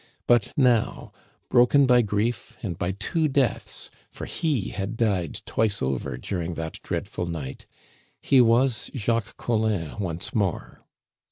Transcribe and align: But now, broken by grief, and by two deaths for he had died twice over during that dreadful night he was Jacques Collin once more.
But 0.25 0.51
now, 0.57 1.11
broken 1.49 1.85
by 1.85 2.01
grief, 2.01 2.57
and 2.63 2.75
by 2.75 2.93
two 2.93 3.27
deaths 3.27 3.91
for 4.09 4.25
he 4.25 4.69
had 4.69 4.97
died 4.97 5.41
twice 5.45 5.79
over 5.79 6.17
during 6.17 6.55
that 6.55 6.79
dreadful 6.81 7.27
night 7.27 7.67
he 8.19 8.41
was 8.41 8.89
Jacques 8.95 9.37
Collin 9.37 9.99
once 9.99 10.33
more. 10.33 10.83